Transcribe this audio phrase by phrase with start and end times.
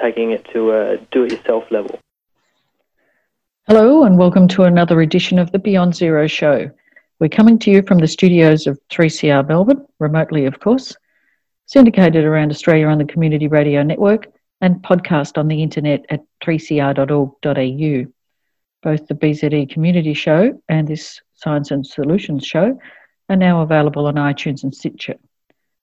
[0.00, 1.98] Taking it to a do it yourself level.
[3.66, 6.70] Hello, and welcome to another edition of the Beyond Zero show.
[7.18, 10.96] We're coming to you from the studios of 3CR Melbourne, remotely, of course,
[11.66, 14.28] syndicated around Australia on the Community Radio Network,
[14.60, 18.12] and podcast on the internet at 3cr.org.au.
[18.82, 22.78] Both the BZE Community Show and this Science and Solutions show
[23.28, 25.16] are now available on iTunes and Stitcher.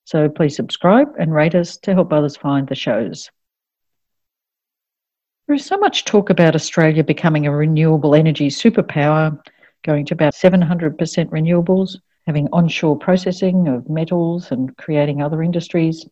[0.04, 3.30] So please subscribe and rate us to help others find the shows.
[5.46, 9.40] There is so much talk about Australia becoming a renewable energy superpower,
[9.84, 16.04] going to about 700% renewables, having onshore processing of metals and creating other industries,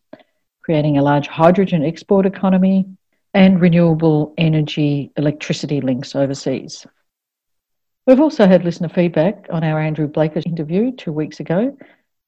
[0.61, 2.85] creating a large hydrogen export economy,
[3.33, 6.87] and renewable energy electricity links overseas.
[8.07, 11.77] We've also had listener feedback on our Andrew Blakers interview two weeks ago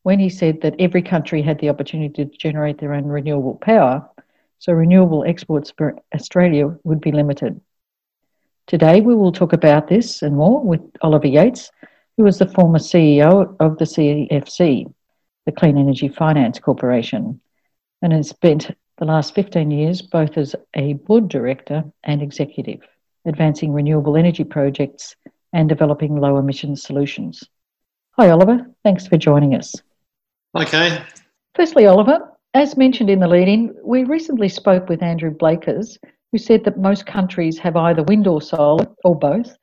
[0.04, 4.10] when he said that every country had the opportunity to generate their own renewable power,
[4.60, 7.62] so renewable exports for Australia would be limited.
[8.68, 11.72] Today, we will talk about this and more with Oliver Yates,
[12.18, 14.92] who was the former CEO of the CEFC,
[15.46, 17.40] the Clean Energy Finance Corporation,
[18.02, 22.82] and has spent the last 15 years both as a board director and executive,
[23.26, 25.16] advancing renewable energy projects
[25.54, 27.44] and developing low emission solutions.
[28.18, 28.66] Hi, Oliver.
[28.84, 29.76] Thanks for joining us.
[30.56, 31.02] Okay.
[31.56, 35.98] Firstly, Oliver, as mentioned in the lead in, we recently spoke with Andrew Blakers,
[36.32, 39.56] who said that most countries have either wind or solar, or both,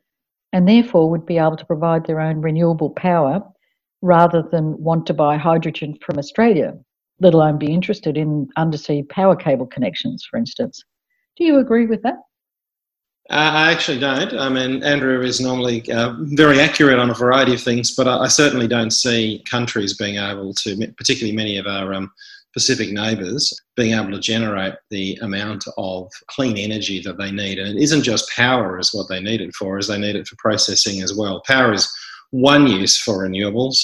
[0.53, 3.42] and therefore would be able to provide their own renewable power
[4.01, 6.73] rather than want to buy hydrogen from Australia,
[7.20, 10.85] let alone be interested in undersea power cable connections, for instance.
[11.36, 12.17] Do you agree with that?
[13.30, 14.35] Uh, I actually don't.
[14.35, 18.18] I mean, Andrew is normally uh, very accurate on a variety of things, but I,
[18.18, 22.13] I, certainly don't see countries being able to, particularly many of our um,
[22.55, 27.59] Pacific neighbours, being able to generate the amount of clean energy that they need.
[27.59, 30.27] And it isn't just power is what they need it for, as they need it
[30.27, 31.42] for processing as well.
[31.47, 31.92] Power is
[32.31, 33.77] one use for renewables.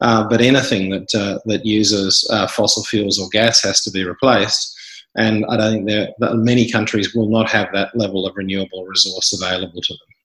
[0.00, 4.04] Uh, but anything that uh, that uses uh, fossil fuels or gas has to be
[4.04, 4.74] replaced.
[5.16, 9.32] And I don't think that many countries will not have that level of renewable resource
[9.32, 10.15] available to them.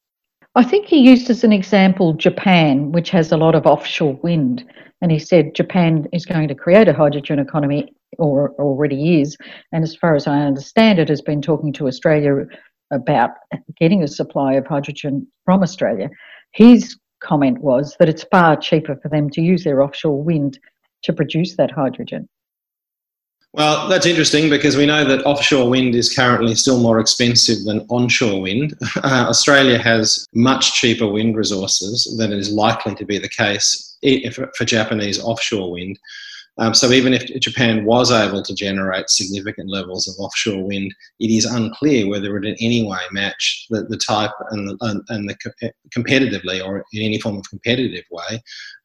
[0.54, 4.66] I think he used as an example Japan, which has a lot of offshore wind.
[5.02, 9.38] And he said Japan is going to create a hydrogen economy, or already is.
[9.72, 12.46] And as far as I understand it, has been talking to Australia
[12.92, 13.32] about
[13.80, 16.10] getting a supply of hydrogen from Australia.
[16.52, 20.60] His comment was that it's far cheaper for them to use their offshore wind
[21.04, 22.28] to produce that hydrogen.
[23.54, 27.86] Well, that's interesting because we know that offshore wind is currently still more expensive than
[27.90, 28.78] onshore wind.
[29.04, 33.98] Uh, Australia has much cheaper wind resources than is likely to be the case
[34.34, 35.98] for Japanese offshore wind.
[36.62, 41.32] Um, so even if Japan was able to generate significant levels of offshore wind, it
[41.32, 45.36] is unclear whether it in any way match the, the type and the, and the
[45.90, 48.42] competitively or in any form of competitive way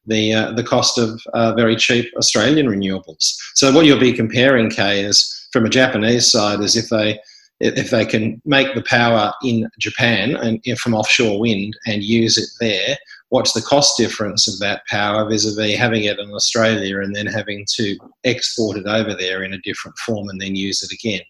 [0.07, 3.35] the uh, the cost of uh, very cheap Australian renewables.
[3.53, 7.19] So what you'll be comparing, Kay, is from a Japanese side, is if they
[7.59, 12.49] if they can make the power in Japan and from offshore wind and use it
[12.59, 12.97] there,
[13.29, 17.65] what's the cost difference of that power vis-a-vis having it in Australia and then having
[17.75, 21.21] to export it over there in a different form and then use it again?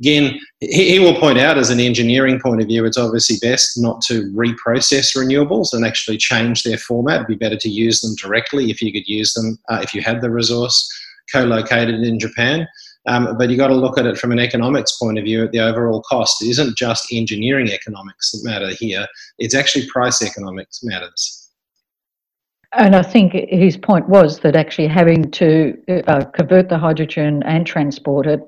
[0.00, 4.00] Again, he, will point out as an engineering point of view, it's obviously best not
[4.02, 7.16] to reprocess renewables and actually change their format.
[7.16, 10.02] It'd be better to use them directly if you could use them, uh, if you
[10.02, 10.88] had the resource
[11.32, 12.66] co-located in Japan.
[13.06, 15.52] Um, but you've got to look at it from an economics point of view at
[15.52, 16.42] the overall cost.
[16.42, 19.06] It isn't just engineering economics that matter here,
[19.38, 21.41] it's actually price economics that matters.
[22.74, 25.76] And I think his point was that actually having to
[26.06, 28.40] uh, convert the hydrogen and transport it,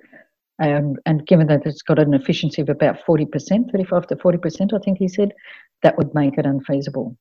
[0.62, 4.78] um, and given that it's got an efficiency of about 40%, 35 to 40%, I
[4.78, 5.32] think he said,
[5.82, 7.16] that would make it unfeasible.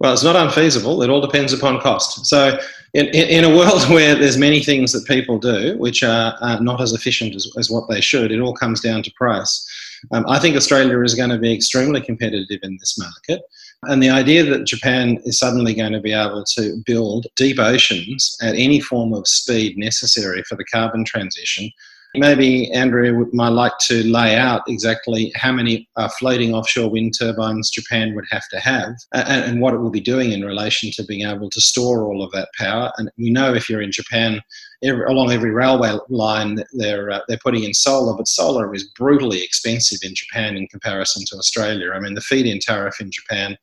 [0.00, 1.02] Well, it's not unfeasible.
[1.02, 2.26] It all depends upon cost.
[2.26, 2.56] So,
[2.94, 6.60] in, in, in a world where there's many things that people do which are uh,
[6.60, 9.66] not as efficient as, as what they should, it all comes down to price.
[10.12, 13.42] Um, I think Australia is going to be extremely competitive in this market.
[13.84, 18.36] And the idea that Japan is suddenly going to be able to build deep oceans
[18.42, 21.70] at any form of speed necessary for the carbon transition
[22.14, 27.70] maybe Andrew might like to lay out exactly how many uh, floating offshore wind turbines
[27.70, 31.04] Japan would have to have and, and, what it will be doing in relation to
[31.04, 32.90] being able to store all of that power.
[32.96, 34.40] And we know if you're in Japan,
[34.82, 39.42] every, along every railway line, they're, uh, they're putting in solar, but solar is brutally
[39.42, 41.92] expensive in Japan in comparison to Australia.
[41.92, 43.56] I mean, the feed in tariff in Japan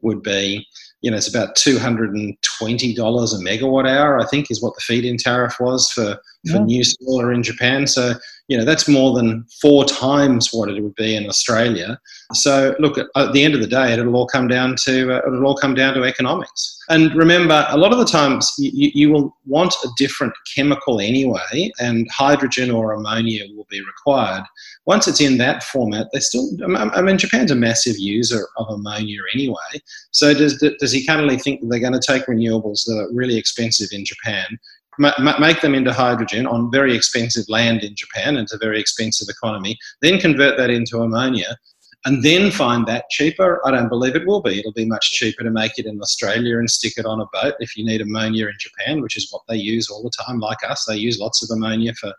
[0.00, 0.66] would be
[1.02, 4.20] you know, it's about two hundred and twenty dollars a megawatt hour.
[4.20, 6.14] I think is what the feed-in tariff was for
[6.46, 6.64] for yeah.
[6.64, 7.86] new solar in Japan.
[7.88, 8.14] So
[8.48, 11.98] you know that's more than four times what it would be in Australia.
[12.34, 15.46] So look, at the end of the day, it'll all come down to uh, it'll
[15.46, 16.78] all come down to economics.
[16.88, 21.70] And remember, a lot of the times you, you will want a different chemical anyway,
[21.78, 24.44] and hydrogen or ammonia will be required.
[24.84, 26.48] Once it's in that format, they still.
[26.76, 29.80] I mean, Japan's a massive user of ammonia anyway.
[30.10, 33.38] So does does he currently think that they're going to take renewables that are really
[33.38, 34.58] expensive in Japan,
[34.98, 39.78] make them into hydrogen on very expensive land in Japan and a very expensive economy,
[40.00, 41.56] then convert that into ammonia,
[42.04, 43.66] and then find that cheaper?
[43.66, 44.58] I don't believe it will be.
[44.58, 47.54] It'll be much cheaper to make it in Australia and stick it on a boat
[47.60, 50.58] if you need ammonia in Japan, which is what they use all the time, like
[50.68, 50.84] us.
[50.86, 52.12] They use lots of ammonia for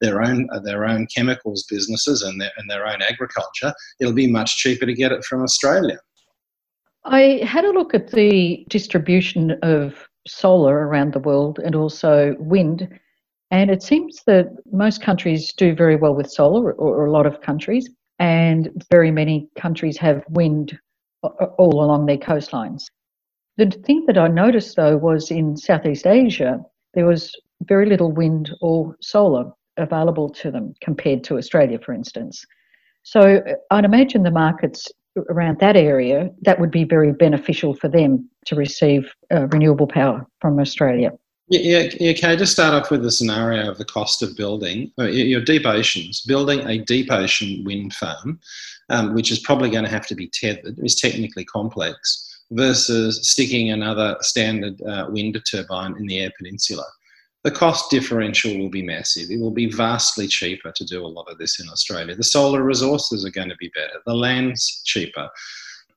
[0.00, 3.72] their own uh, their own chemicals businesses and their, and their own agriculture.
[4.00, 5.98] It'll be much cheaper to get it from Australia.
[7.04, 12.88] I had a look at the distribution of solar around the world and also wind.
[13.50, 17.40] And it seems that most countries do very well with solar, or, a lot of
[17.40, 17.88] countries,
[18.18, 20.78] and very many countries have wind
[21.22, 22.84] all along their coastlines.
[23.56, 26.60] The thing that I noticed though was in Southeast Asia,
[26.94, 27.34] there was
[27.64, 32.44] very little wind or solar available to them compared to Australia, for instance.
[33.02, 34.90] So uh, I'd imagine the markets
[35.28, 40.26] around that area, that would be very beneficial for them to receive uh, renewable power
[40.40, 41.12] from Australia.
[41.48, 42.36] Yeah, yeah, okay.
[42.36, 46.20] Just start off with the scenario of the cost of building your deep oceans.
[46.20, 48.38] Building a deep ocean wind farm,
[48.88, 53.70] um, which is probably going to have to be tethered, is technically complex versus sticking
[53.70, 56.84] another standard uh, wind turbine in the Eyre Peninsula
[57.42, 59.30] the cost differential will be massive.
[59.30, 62.14] It will be vastly cheaper to do a lot of this in Australia.
[62.14, 64.00] The solar resources are going to be better.
[64.04, 65.28] The land's cheaper.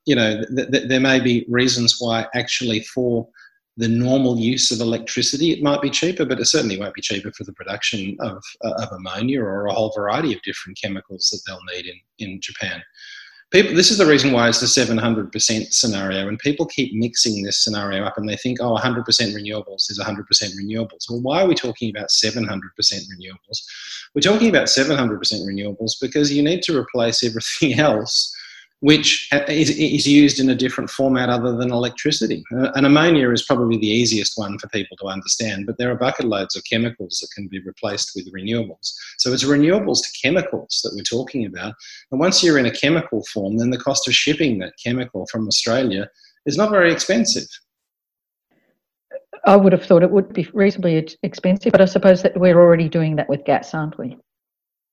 [0.06, 3.28] You know, th- th- there may be reasons why actually for
[3.76, 7.32] the normal use of electricity it might be cheaper, but it certainly won't be cheaper
[7.32, 11.40] for the production of, uh, of ammonia or a whole variety of different chemicals that
[11.46, 12.82] they'll need in, in Japan
[13.54, 16.26] people, this is the reason why it's the 700% scenario.
[16.26, 20.24] And people keep mixing this scenario up and they think, oh, 100% renewables is 100%
[20.60, 21.08] renewables.
[21.08, 23.58] Well, why are we talking about 700% renewables?
[24.12, 28.33] We're talking about 700% renewables because you need to replace everything else
[28.84, 32.44] which is, is, used in a different format other than electricity.
[32.54, 35.94] Uh, and ammonia is probably the easiest one for people to understand, but there are
[35.94, 38.92] bucket loads of chemicals that can be replaced with renewables.
[39.16, 41.72] So it's renewables to chemicals that we're talking about.
[42.10, 45.48] And once you're in a chemical form, then the cost of shipping that chemical from
[45.48, 46.06] Australia
[46.44, 47.48] is not very expensive.
[49.46, 52.90] I would have thought it would be reasonably expensive, but I suppose that we're already
[52.90, 54.18] doing that with gas, aren't we?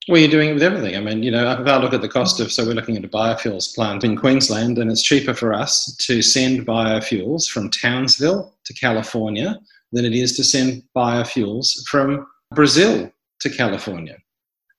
[0.07, 0.95] Well, you're doing it with everything.
[0.95, 3.05] I mean, you know, if I look at the cost of, so we're looking at
[3.05, 8.51] a biofuels plant in Queensland, and it's cheaper for us to send biofuels from Townsville
[8.63, 9.59] to California
[9.91, 12.25] than it is to send biofuels from
[12.55, 13.11] Brazil
[13.41, 14.17] to California.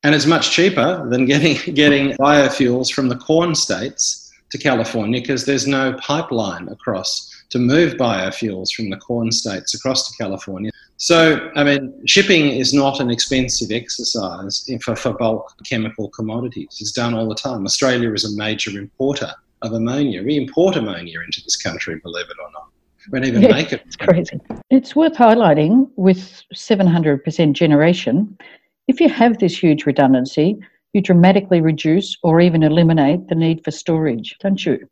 [0.02, 5.46] And it's much cheaper than getting, getting biofuels from the corn states to California because
[5.46, 10.72] there's no pipeline across to move biofuels from the corn states across to California.
[11.02, 16.78] So, I mean, shipping is not an expensive exercise for, for bulk chemical commodities.
[16.80, 17.64] It's done all the time.
[17.64, 19.32] Australia is a major importer
[19.62, 20.22] of ammonia.
[20.22, 22.68] We import ammonia into this country, believe it or not.
[23.10, 23.82] We don't even yeah, make it.
[23.84, 24.40] It's crazy.
[24.70, 28.38] It's worth highlighting with 700% generation,
[28.86, 30.56] if you have this huge redundancy,
[30.92, 34.88] you dramatically reduce or even eliminate the need for storage, don't you?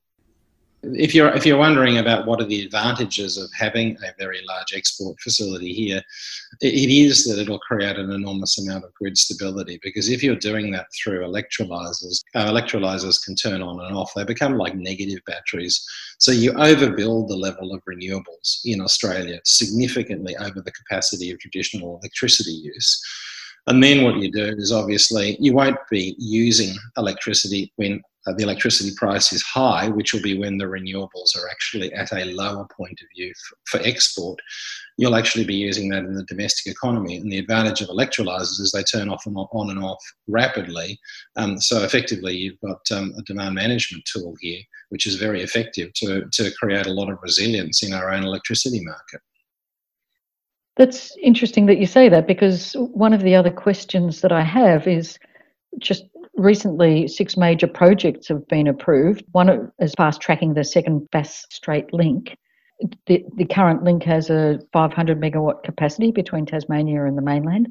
[0.82, 4.72] If you're if you're wondering about what are the advantages of having a very large
[4.74, 6.02] export facility here,
[6.60, 9.78] it is that it'll create an enormous amount of grid stability.
[9.82, 14.12] Because if you're doing that through electrolyzers, uh, electrolyzers can turn on and off.
[14.14, 15.84] They become like negative batteries.
[16.18, 21.98] So you overbuild the level of renewables in Australia significantly over the capacity of traditional
[22.02, 23.00] electricity use.
[23.66, 28.42] And then what you do is obviously you won't be using electricity when uh, the
[28.42, 32.66] electricity price is high, which will be when the renewables are actually at a lower
[32.76, 34.38] point of view for, for export,
[34.98, 37.16] you'll actually be using that in the domestic economy.
[37.16, 40.98] And the advantage of electrolyzers is they turn off and on and off rapidly.
[41.36, 44.60] Um, so effectively, you've got um, a demand management tool here,
[44.90, 48.84] which is very effective to, to create a lot of resilience in our own electricity
[48.84, 49.20] market.
[50.76, 54.86] That's interesting that you say that because one of the other questions that I have
[54.86, 55.18] is
[55.78, 56.04] just
[56.40, 59.22] recently six major projects have been approved.
[59.32, 62.36] One is fast tracking the second Bass Strait link.
[63.06, 67.70] The, the current link has a 500 megawatt capacity between Tasmania and the mainland,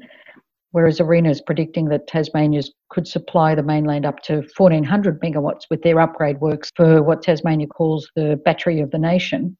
[0.70, 5.82] whereas ARENA is predicting that Tasmania could supply the mainland up to 1400 megawatts with
[5.82, 9.56] their upgrade works for what Tasmania calls the battery of the nation.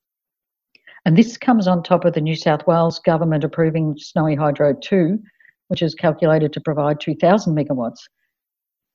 [1.04, 5.18] And this comes on top of the New South Wales government approving Snowy Hydro 2,
[5.66, 7.98] which is calculated to provide 2,000 megawatts.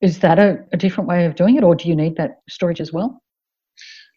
[0.01, 2.81] Is that a, a, different way of doing it, or do you need that storage
[2.81, 3.21] as well?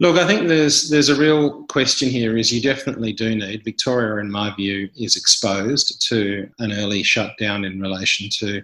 [0.01, 2.37] Look, I think there's there's a real question here.
[2.37, 7.65] Is you definitely do need Victoria, in my view, is exposed to an early shutdown
[7.65, 8.63] in relation to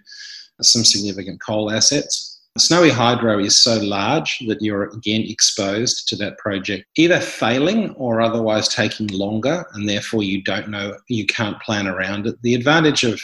[0.61, 2.35] some significant coal assets.
[2.56, 8.21] Snowy Hydro is so large that you're again exposed to that project either failing or
[8.21, 12.40] otherwise taking longer, and therefore you don't know, you can't plan around it.
[12.42, 13.21] The advantage of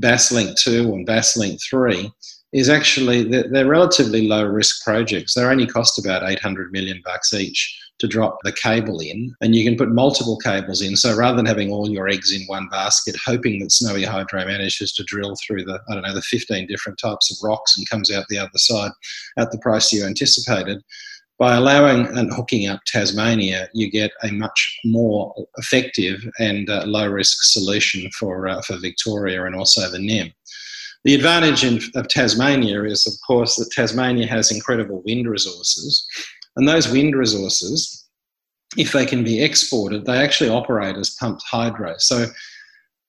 [0.00, 2.10] Basslink 2 and Basslink 3
[2.52, 5.34] is actually they're, they're relatively low risk projects.
[5.34, 9.64] They only cost about 800 million bucks each to drop the cable in, and you
[9.64, 10.96] can put multiple cables in.
[10.96, 14.92] So rather than having all your eggs in one basket, hoping that Snowy Hydro manages
[14.94, 18.10] to drill through the I don't know the 15 different types of rocks and comes
[18.10, 18.90] out the other side
[19.38, 20.82] at the price you anticipated.
[21.38, 27.08] By allowing and hooking up Tasmania, you get a much more effective and uh, low
[27.08, 30.32] risk solution for uh, for Victoria and also the NEM.
[31.04, 36.06] The advantage in, of Tasmania is, of course, that Tasmania has incredible wind resources,
[36.56, 38.06] and those wind resources,
[38.76, 41.94] if they can be exported, they actually operate as pumped hydro.
[41.98, 42.26] So,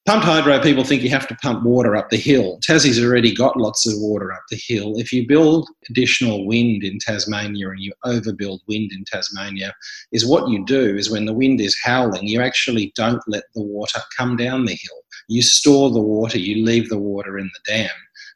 [0.07, 2.59] pumped hydro, people think you have to pump water up the hill.
[2.63, 4.97] Tassie's already got lots of water up the hill.
[4.97, 9.73] If you build additional wind in Tasmania and you overbuild wind in Tasmania,
[10.11, 13.61] is what you do is when the wind is howling, you actually don't let the
[13.61, 15.02] water come down the hill.
[15.27, 17.89] You store the water, you leave the water in the dam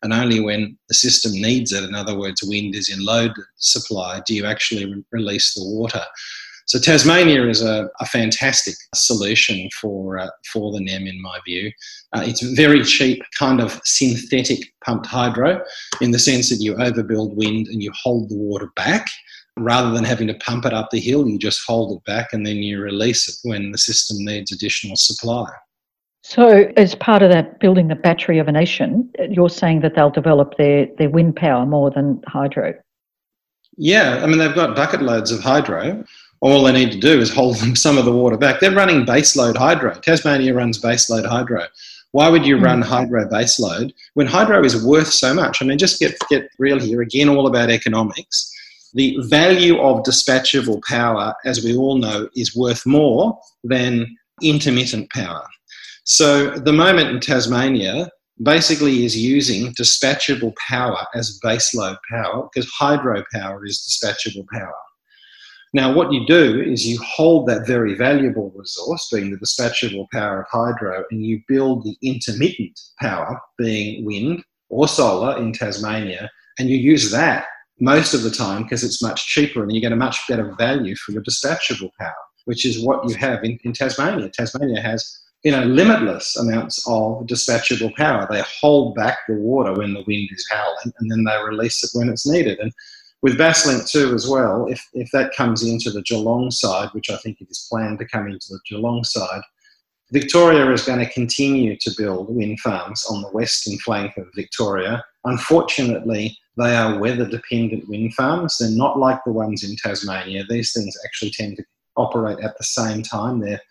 [0.03, 4.21] and only when the system needs it, in other words, wind is in load supply,
[4.25, 6.03] do you actually re- release the water.
[6.67, 11.71] So Tasmania is a, a fantastic solution for uh, for the NEM, in my view.
[12.13, 15.63] Uh, it's very cheap, kind of synthetic pumped hydro,
[16.01, 19.07] in the sense that you overbuild wind and you hold the water back.
[19.59, 22.45] Rather than having to pump it up the hill, you just hold it back and
[22.45, 25.49] then you release it when the system needs additional supply.
[26.29, 30.09] So, as part of that building the battery of a nation, you're saying that they'll
[30.09, 32.73] develop their, their wind power more than hydro?
[33.77, 36.03] Yeah, I mean, they've got bucket loads of hydro.
[36.41, 38.59] All they need to do is hold some of the water back.
[38.59, 39.93] They're running baseload hydro.
[40.01, 41.63] Tasmania runs baseload hydro.
[42.11, 42.89] Why would you run hmm.
[42.89, 45.61] hydro baseload when hydro is worth so much?
[45.61, 47.01] I mean, just get, get real here.
[47.01, 48.53] Again, all about economics.
[48.95, 55.47] The value of dispatchable power, as we all know, is worth more than intermittent power.
[56.09, 58.09] So the moment in Tasmania
[58.41, 64.73] basically is using dispatchable power as baseload power because hydropower is dispatchable power.
[65.73, 70.39] Now, what you do is you hold that very valuable resource, being the dispatchable power
[70.39, 76.69] of hydro, and you build the intermittent power, being wind or solar in Tasmania, and
[76.69, 77.47] you use that
[77.81, 80.95] most of the time because it's much cheaper and you get a much better value
[80.95, 84.29] for your dispatchable power, which is what you have in, in Tasmania.
[84.29, 85.05] Tasmania has
[85.43, 88.27] you know, limitless amounts of dispatchable power.
[88.29, 91.91] They hold back the water when the wind is howling, and then they release it
[91.93, 92.59] when it's needed.
[92.59, 92.71] And
[93.21, 97.17] with Basslink 2 as well, if, if that comes into the Geelong side, which I
[97.17, 99.41] think it is planned to come into the Geelong side,
[100.11, 105.03] Victoria is going to continue to build wind farms on the western flank of Victoria.
[105.25, 108.57] Unfortunately, they are weather dependent wind farms.
[108.57, 110.45] They're not like the ones in Tasmania.
[110.49, 111.63] These things actually tend to
[111.97, 113.39] operate at the same time.
[113.39, 113.61] They're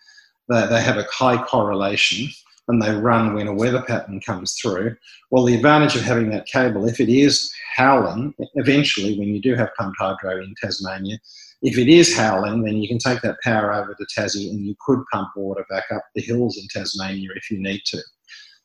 [0.49, 2.29] they, they have a high correlation
[2.67, 4.95] and they run when a weather pattern comes through.
[5.31, 9.55] Well, the advantage of having that cable, if it is howling, eventually when you do
[9.55, 11.17] have pumped hydro in Tasmania,
[11.61, 14.75] if it is howling, then you can take that power over to Tassie and you
[14.85, 17.99] could pump water back up the hills in Tasmania if you need to.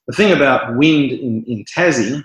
[0.09, 2.23] The thing about wind in, in Tassie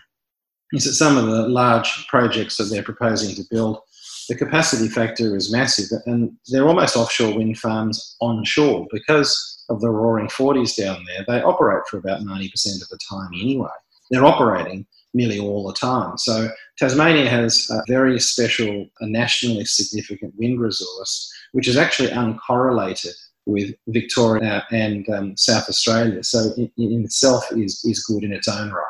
[0.73, 3.79] is that some of the large projects that they're proposing to build
[4.27, 9.89] the capacity factor is massive, and they're almost offshore wind farms onshore because of the
[9.89, 11.25] roaring 40s down there.
[11.27, 13.69] They operate for about 90% of the time anyway.
[14.11, 16.17] They're operating nearly all the time.
[16.17, 23.13] So Tasmania has a very special, a nationally significant wind resource, which is actually uncorrelated
[23.45, 26.23] with Victoria and um, South Australia.
[26.23, 28.83] So in, in itself is, is good in its own right.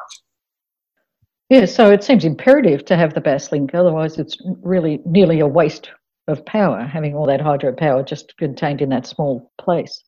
[1.49, 5.89] Yeah, so it seems imperative to have the Basslink, otherwise it's really nearly a waste
[6.27, 10.03] of power having all that hydropower just contained in that small place.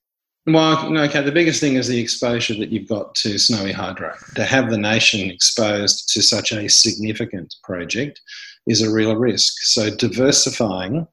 [0.46, 1.22] Well, okay.
[1.22, 4.14] The biggest thing is the exposure that you've got to snowy hydro.
[4.36, 8.20] To have the nation exposed to such a significant project
[8.66, 9.54] is a real risk.
[9.62, 11.08] So, diversifying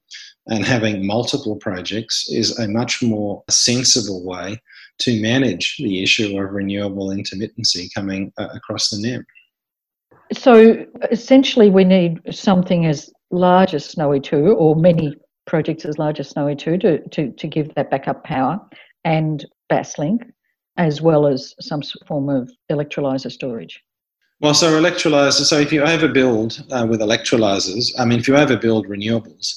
[0.47, 4.61] and having multiple projects is a much more sensible way
[4.99, 9.27] to manage the issue of renewable intermittency coming uh, across the NEM.
[10.33, 15.17] So essentially, we need something as large as Snowy 2 or many
[15.47, 18.61] projects as large as Snowy 2 to, to, to give that backup power
[19.05, 20.31] and Basslink,
[20.77, 23.83] as well as some form of electrolyser storage.
[24.41, 28.87] Well, so electrolyzers, so if you overbuild uh, with electrolyzers, I mean, if you overbuild
[28.87, 29.55] renewables,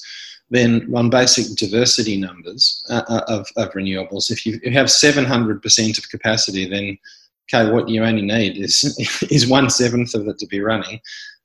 [0.48, 5.98] then on basic diversity numbers uh, uh of, of renewables, if you, you have 700%
[5.98, 6.98] of capacity, then
[7.52, 8.96] okay, what you only need is
[9.30, 11.00] is one seventh of it to be running,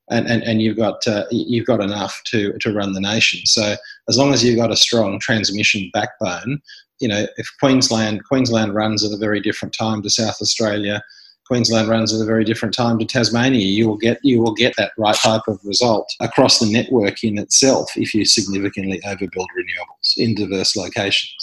[0.09, 3.45] and, and, and you've got uh, you've got enough to to run the nation.
[3.45, 3.75] So
[4.09, 6.61] as long as you've got a strong transmission backbone,
[6.99, 11.01] you know, if Queensland Queensland runs at a very different time to South Australia,
[11.47, 14.75] Queensland runs at a very different time to Tasmania, you will get you will get
[14.77, 20.17] that right type of result across the network in itself if you significantly overbuild renewables
[20.17, 21.35] in diverse locations.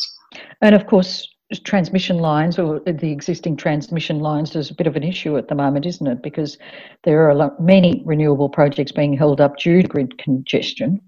[0.60, 1.28] And of course,
[1.60, 5.54] transmission lines or the existing transmission lines is a bit of an issue at the
[5.54, 6.22] moment, isn't it?
[6.22, 6.58] Because
[7.04, 11.00] there are many renewable projects being held up due to grid congestion.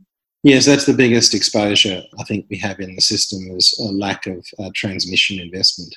[0.45, 4.27] Yes, that's the biggest exposure I think we have in the system is a lack
[4.27, 5.97] of uh, transmission investment.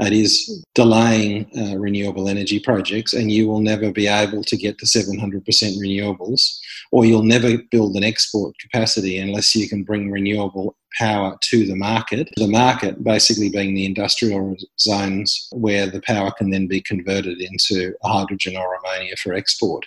[0.00, 4.78] It is delaying uh, renewable energy projects, and you will never be able to get
[4.78, 5.44] to 700%
[5.78, 6.58] renewables,
[6.90, 11.76] or you'll never build an export capacity unless you can bring renewable power to the
[11.76, 12.30] market.
[12.36, 17.94] The market basically being the industrial zones where the power can then be converted into
[18.02, 19.86] hydrogen or ammonia for export.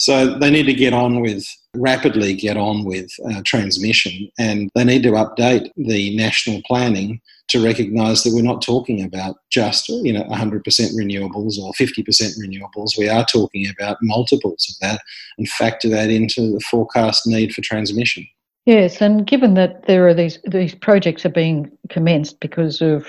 [0.00, 1.44] So they need to get on with
[1.76, 7.62] rapidly get on with uh, transmission and they need to update the national planning to
[7.62, 12.98] recognise that we're not talking about just you know 100% renewables or 50% renewables.
[12.98, 15.02] We are talking about multiples of that
[15.36, 18.26] and factor that into the forecast need for transmission.
[18.64, 23.06] Yes, and given that there are these these projects are being commenced because of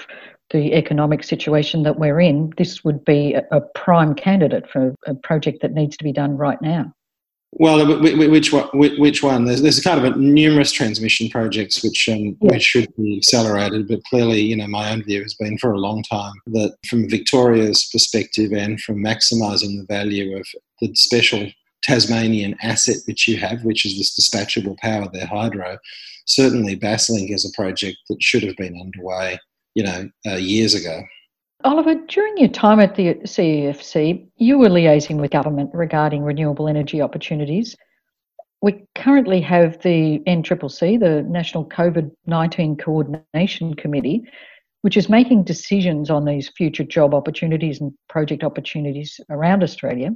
[0.51, 5.15] the economic situation that we're in, this would be a, a prime candidate for a
[5.15, 6.93] project that needs to be done right now.
[7.53, 8.69] Well, which one?
[8.73, 9.43] Which one?
[9.43, 12.53] There's, there's kind of numerous transmission projects which um, yeah.
[12.53, 15.79] which should be accelerated, but clearly, you know, my own view has been for a
[15.79, 20.47] long time that from Victoria's perspective and from maximising the value of
[20.79, 21.45] the special
[21.83, 25.77] Tasmanian asset which you have, which is this dispatchable power, their hydro,
[26.27, 29.37] certainly Basslink is a project that should have been underway,
[29.75, 31.01] you know, uh, years ago.
[31.63, 37.01] Oliver, during your time at the CEFC, you were liaising with government regarding renewable energy
[37.01, 37.75] opportunities.
[38.61, 44.23] We currently have the NCCC, the National COVID 19 Coordination Committee,
[44.81, 50.11] which is making decisions on these future job opportunities and project opportunities around Australia.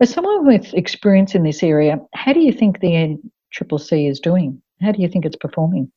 [0.00, 3.18] As someone with experience in this area, how do you think the
[3.54, 4.62] NCCC is doing?
[4.80, 5.90] How do you think it's performing?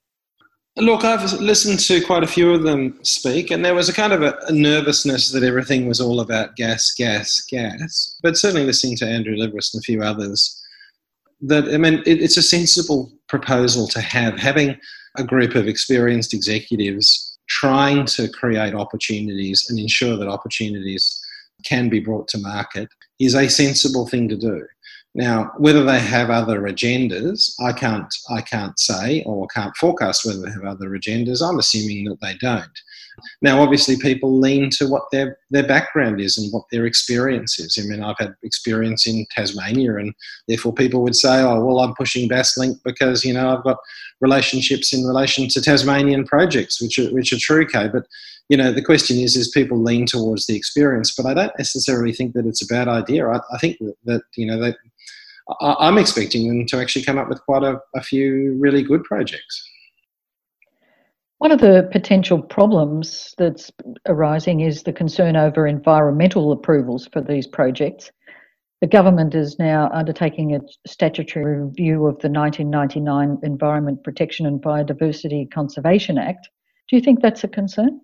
[0.78, 4.14] Look, I've listened to quite a few of them speak, and there was a kind
[4.14, 8.18] of a, a, nervousness that everything was all about gas, gas, gas.
[8.24, 10.62] But certainly listening to Andrew Liveris and a few others,
[11.42, 14.78] that I mean, it, it's a sensible proposal to have, having
[15.18, 21.22] a group of experienced executives trying to create opportunities and ensure that opportunities
[21.66, 22.88] can be brought to market
[23.20, 24.66] is a sensible thing to do.
[25.13, 30.39] Now, whether they have other agendas, I can't, I can't say or can't forecast whether
[30.39, 31.41] they have other agendas.
[31.41, 32.71] I'm assuming that they don't.
[33.41, 37.78] Now, obviously, people lean to what their, their background is and what their experience is.
[37.78, 40.13] I mean, I've had experience in Tasmania, and
[40.47, 43.78] therefore people would say, oh, well, I'm pushing Basslink because, you know, I've got
[44.21, 47.89] relationships in relation to Tasmanian projects, which are, which are true, Kay.
[47.89, 48.06] But
[48.52, 52.12] you know, the question is, is people lean towards the experience, but I don't necessarily
[52.12, 53.26] think that it's a bad idea.
[53.26, 54.76] I, I think that, you know, they,
[55.60, 59.04] I, am expecting them to actually come up with quite a, a few really good
[59.04, 59.68] projects.
[61.40, 63.72] One of the potential problems that's
[64.08, 68.12] arising is the concern over environmental approvals for these projects.
[68.82, 75.50] The government is now undertaking a statutory review of the 1999 Environment Protection and Biodiversity
[75.52, 76.48] Conservation Act.
[76.90, 78.02] Do you think that's a concern?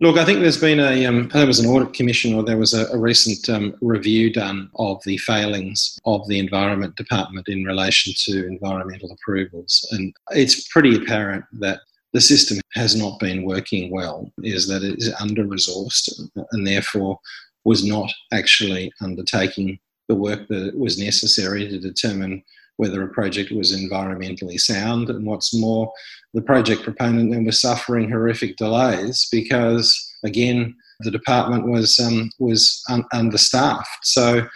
[0.00, 2.74] Look, I think there's been a um, there was an audit commission or there was
[2.74, 8.12] a, a recent um, review done of the failings of the Environment Department in relation
[8.24, 11.80] to environmental approvals, and it's pretty apparent that
[12.12, 14.32] the system has not been working well.
[14.42, 16.10] Is that it is under resourced
[16.50, 17.20] and therefore
[17.64, 19.78] was not actually undertaking
[20.08, 22.42] the work that was necessary to determine
[22.76, 25.10] whether a project was environmentally sound.
[25.10, 25.92] And what's more,
[26.32, 32.82] the project proponent then was suffering horrific delays because, again, the department was um, was
[32.88, 33.98] un- understaffed.
[34.02, 34.46] So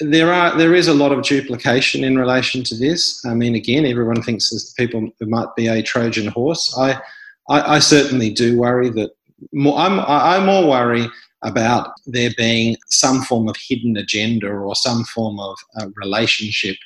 [0.00, 3.24] there are there is a lot of duplication in relation to this.
[3.24, 6.74] I mean, again, everyone thinks that people might be a Trojan horse.
[6.78, 7.00] I
[7.48, 9.10] I, I certainly do worry that.
[9.52, 11.06] More, I'm I more worry
[11.42, 16.76] about there being some form of hidden agenda or some form of uh, relationship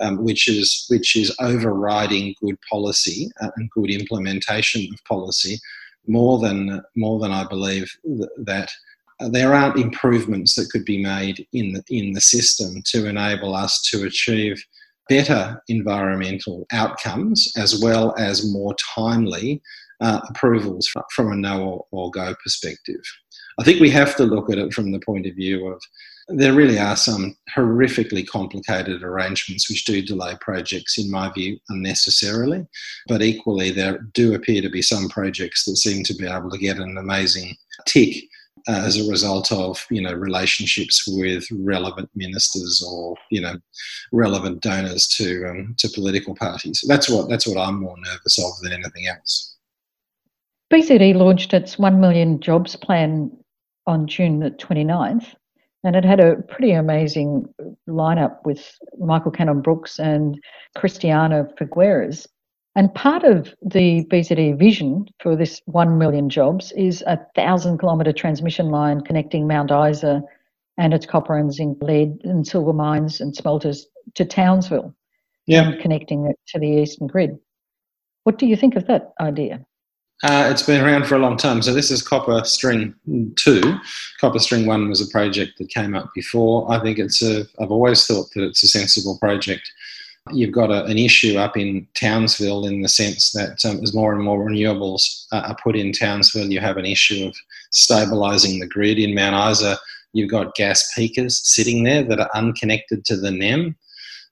[0.00, 5.58] um, which is which is overriding good policy uh, and good implementation of policy
[6.06, 8.70] more than more than I believe th- that
[9.28, 13.82] there aren't improvements that could be made in the, in the system to enable us
[13.90, 14.62] to achieve
[15.10, 19.60] better environmental outcomes as well as more timely
[20.00, 23.02] uh, approvals from a no or, or go perspective.
[23.58, 25.82] I think we have to look at it from the point of view of
[26.32, 32.66] there really are some horrifically complicated arrangements which do delay projects, in my view, unnecessarily.
[33.08, 36.58] But equally, there do appear to be some projects that seem to be able to
[36.58, 38.24] get an amazing tick
[38.68, 43.56] uh, as a result of you know relationships with relevant ministers or you know
[44.12, 46.84] relevant donors to um, to political parties.
[46.86, 49.56] That's what that's what I'm more nervous of than anything else.
[50.72, 53.36] BCD launched its 1 million jobs plan
[53.88, 55.34] on June the 29th,
[55.84, 57.46] and it had a pretty amazing
[57.88, 60.38] lineup with Michael Cannon Brookes and
[60.76, 62.26] Christiana Figueres.
[62.76, 68.12] And part of the BZE vision for this 1 million jobs is a 1,000 kilometre
[68.12, 70.22] transmission line connecting Mount Isa
[70.78, 74.94] and its copper and zinc lead and silver mines and smelters to Townsville.
[75.46, 75.72] Yeah.
[75.80, 77.36] connecting it to the eastern grid.
[78.22, 79.64] What do you think of that idea?
[80.22, 81.62] Uh, it's been around for a long time.
[81.62, 82.94] So this is CopperString
[83.36, 83.78] Two.
[84.20, 86.70] CopperString One was a project that came up before.
[86.70, 87.46] I think it's a.
[87.58, 89.70] I've always thought that it's a sensible project.
[90.30, 94.12] You've got a, an issue up in Townsville in the sense that um, as more
[94.12, 97.34] and more renewables uh, are put in Townsville, you have an issue of
[97.72, 98.98] stabilising the grid.
[98.98, 99.78] In Mount Isa,
[100.12, 103.74] you've got gas peakers sitting there that are unconnected to the NEM.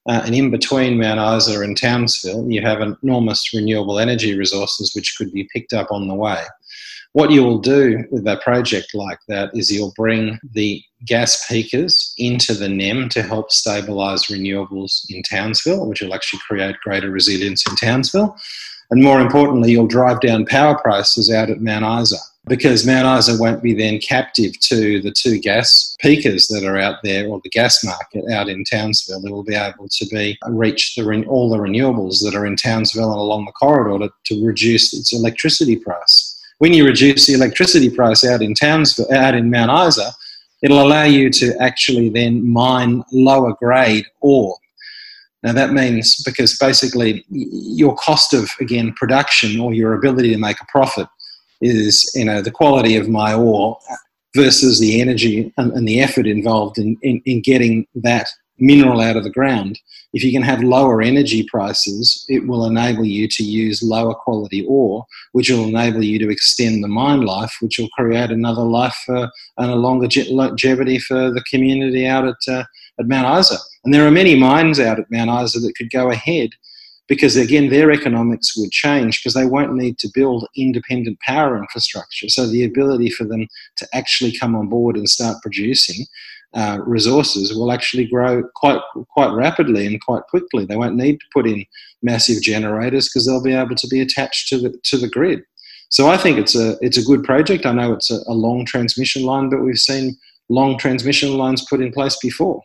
[0.09, 5.17] Uh, and in between Mount Isa and Townsville, you have enormous renewable energy resources which
[5.19, 6.43] could be picked up on the way.
[7.13, 12.15] What you will do with a project like that is you'll bring the gas peakers
[12.19, 17.67] into the NEM to help stabilise renewables in Townsville, which will actually create greater resilience
[17.69, 18.37] in Townsville.
[18.91, 23.37] And more importantly, you'll drive down power prices out at Mount Isa because Mount Isa
[23.39, 27.51] won't be then captive to the two gas peakers that are out there or the
[27.51, 29.25] gas market out in Townsville.
[29.25, 33.11] It will be able to be reach the, all the renewables that are in Townsville
[33.11, 36.35] and along the corridor to, to reduce its electricity price.
[36.59, 40.11] When you reduce the electricity price out in Townsville, out in Mount Isa,
[40.63, 44.57] it'll allow you to actually then mine lower grade ore
[45.43, 50.61] now that means because basically your cost of again production or your ability to make
[50.61, 51.07] a profit
[51.61, 53.79] is you know the quality of my ore
[54.35, 59.16] versus the energy and, and the effort involved in, in, in getting that mineral out
[59.16, 59.79] of the ground.
[60.12, 64.64] If you can have lower energy prices, it will enable you to use lower quality
[64.66, 68.97] ore, which will enable you to extend the mine life, which will create another life
[69.05, 72.64] for, and a longer longevity for the community out at, uh,
[72.99, 73.57] at Mount Isa.
[73.85, 76.51] And there are many mines out at Mount Isa that could go ahead
[77.09, 82.29] because again their economics would change because they won't need to build independent power infrastructure.
[82.29, 86.07] So the ability for them to actually come on board and start producing
[86.55, 90.64] uh, resources will actually grow quite quite rapidly and quite quickly.
[90.64, 91.64] They won't need to put in
[92.03, 95.42] massive generators because they'll be able to be attached to the to the grid.
[95.90, 97.66] So I think it's a it's a good project.
[97.66, 100.16] I know it's a, a long transmission line but we've seen
[100.49, 102.62] long transmission lines put in place before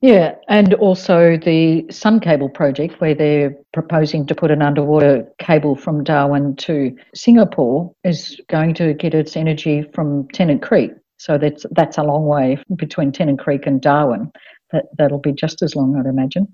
[0.00, 5.76] yeah, and also the Sun Cable project, where they're proposing to put an underwater cable
[5.76, 10.92] from Darwin to Singapore, is going to get its energy from Tennant Creek.
[11.18, 14.32] So that's that's a long way between Tennant Creek and Darwin.
[14.72, 16.48] That that'll be just as long, I'd imagine.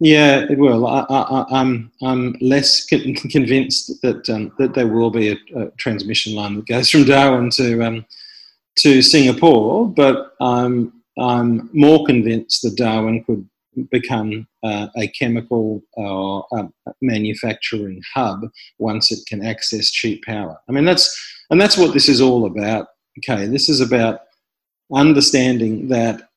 [0.00, 0.86] Yeah, it will.
[0.86, 6.34] I, am I'm, I'm less convinced that um, that there will be a, a, transmission
[6.34, 8.06] line that goes from Darwin to um,
[8.78, 13.48] to Singapore, but um, I'm more convinced that Darwin could
[13.90, 16.68] become uh, a chemical uh, uh,
[17.00, 18.40] manufacturing hub
[18.78, 20.58] once it can access cheap power.
[20.68, 21.16] I mean, that's
[21.50, 22.88] and that's what this is all about.
[23.18, 24.20] Okay, this is about
[24.92, 26.28] understanding that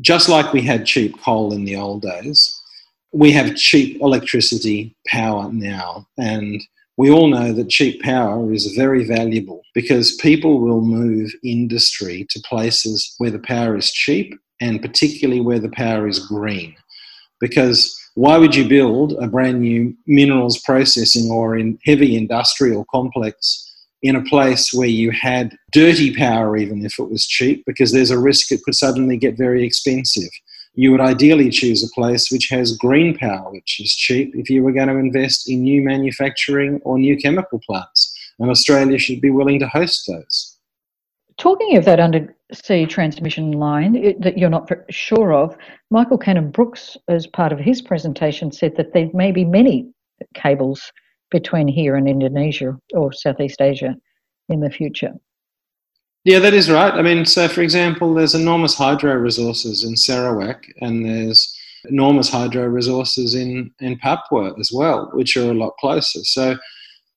[0.00, 2.60] just like we had cheap coal in the old days,
[3.12, 6.60] we have cheap electricity power now, and
[6.96, 12.40] we all know that cheap power is very valuable because people will move industry to
[12.48, 16.74] places where the power is cheap and particularly where the power is green.
[17.40, 23.72] Because why would you build a brand new minerals processing or in heavy industrial complex
[24.02, 28.10] in a place where you had dirty power, even if it was cheap, because there's
[28.10, 30.30] a risk it could suddenly get very expensive.
[30.74, 34.62] You would ideally choose a place which has green power, which is cheap, if you
[34.62, 38.12] were going to invest in new manufacturing or new chemical plants.
[38.40, 40.58] And Australia should be willing to host those.
[41.38, 45.56] Talking of that undersea transmission line it, that you're not sure of,
[45.90, 49.88] Michael Cannon Brookes, as part of his presentation, said that there may be many
[50.34, 50.92] cables
[51.30, 53.94] between here and Indonesia or Southeast Asia
[54.48, 55.12] in the future.
[56.24, 56.94] Yeah, that is right.
[56.94, 61.54] I mean, so for example, there's enormous hydro resources in Sarawak and there's
[61.88, 66.20] enormous hydro resources in, in Papua as well, which are a lot closer.
[66.24, 66.56] So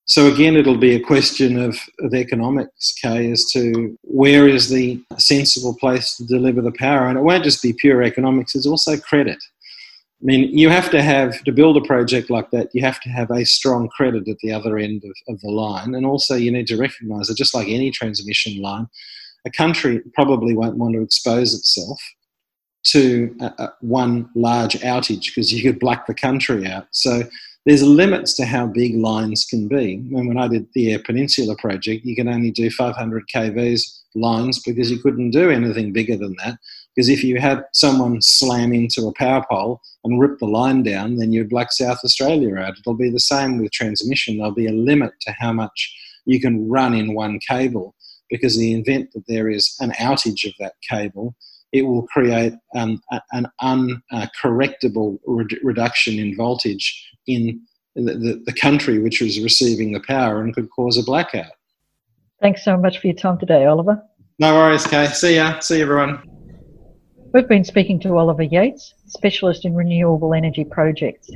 [0.09, 5.03] so again, it'll be a question of, of economics, Kay, as to where is the
[5.17, 7.09] sensible place to deliver the power.
[7.09, 9.37] And it won't just be pure economics, it's also credit.
[10.21, 13.09] I mean, you have to have, to build a project like that, you have to
[13.09, 15.93] have a strong credit at the other end of, of the line.
[15.93, 18.87] And also, you need to recognise that just like any transmission line,
[19.45, 21.99] a country probably won't want to expose itself
[22.87, 23.35] to
[23.81, 26.87] one large outage because you could black the country out.
[26.91, 27.23] So
[27.65, 29.95] there's limits to how big lines can be.
[29.95, 33.81] And when I did the Eyre Peninsula project, you can only do 500 kVs
[34.15, 36.57] lines because you couldn't do anything bigger than that.
[36.97, 41.17] Because if you had someone slam into a power pole and rip the line down,
[41.17, 42.73] then you'd black South Australia out.
[42.79, 44.37] It'll be the same with transmission.
[44.37, 47.93] There'll be a limit to how much you can run in one cable
[48.31, 51.35] because in the event that there is an outage of that cable,
[51.71, 52.99] it will create um,
[53.31, 55.19] an uncorrectable
[55.61, 57.61] reduction in voltage in
[57.95, 61.51] the, the, the country which is receiving the power and could cause a blackout.
[62.41, 64.01] Thanks so much for your time today, Oliver.
[64.39, 65.07] No worries, Kay.
[65.07, 65.59] See ya.
[65.59, 66.36] See everyone.
[67.33, 71.29] We've been speaking to Oliver Yates, specialist in renewable energy projects.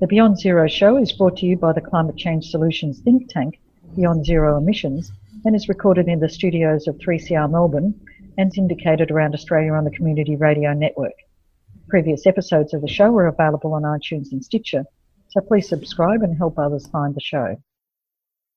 [0.00, 3.60] The Beyond Zero show is brought to you by the Climate Change Solutions think tank,
[3.94, 5.12] Beyond Zero Emissions,
[5.44, 8.00] and is recorded in the studios of 3CR Melbourne
[8.38, 11.14] and syndicated around Australia on the Community Radio Network.
[11.88, 14.84] Previous episodes of the show are available on iTunes and Stitcher,
[15.28, 17.56] so please subscribe and help others find the show.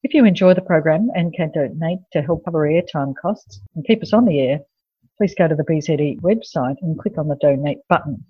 [0.04, 4.02] If you enjoy the program and can donate to help cover airtime costs and keep
[4.02, 4.62] us on the air,
[5.22, 8.26] please go to the BZE website and click on the donate button.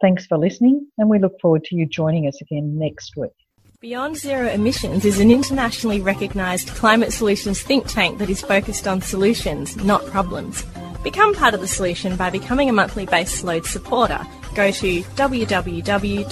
[0.00, 3.32] Thanks for listening, and we look forward to you joining us again next week.
[3.80, 9.02] Beyond Zero Emissions is an internationally recognised climate solutions think tank that is focused on
[9.02, 10.64] solutions, not problems.
[11.02, 14.20] Become part of the solution by becoming a monthly base load supporter.
[14.54, 16.22] Go to www.bze.org.au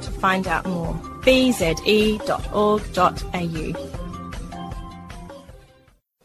[0.00, 0.94] to find out more.
[1.20, 2.22] bze.org.au.